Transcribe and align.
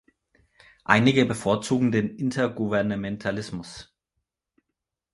Einige 0.83 1.25
bevorzugen 1.27 1.91
den 1.91 2.15
Intergouvernementalismus. 2.17 3.93